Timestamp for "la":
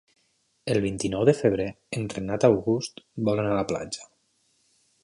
3.63-3.71